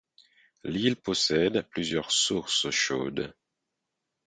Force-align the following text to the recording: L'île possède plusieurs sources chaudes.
L'île 0.63 0.95
possède 0.95 1.61
plusieurs 1.69 2.09
sources 2.09 2.71
chaudes. 2.71 3.35